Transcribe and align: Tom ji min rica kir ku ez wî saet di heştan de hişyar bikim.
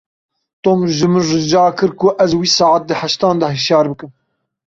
Tom 0.67 0.79
ji 0.99 1.09
min 1.11 1.25
rica 1.31 1.65
kir 1.77 1.91
ku 1.99 2.07
ez 2.23 2.31
wî 2.39 2.47
saet 2.57 2.83
di 2.89 2.95
heştan 3.01 3.35
de 3.41 3.47
hişyar 3.53 3.85
bikim. 3.91 4.11